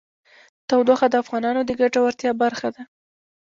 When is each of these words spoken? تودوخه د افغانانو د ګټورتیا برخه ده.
تودوخه 0.69 1.07
د 1.09 1.15
افغانانو 1.23 1.61
د 1.65 1.71
ګټورتیا 1.81 2.31
برخه 2.43 2.67
ده. 2.75 2.83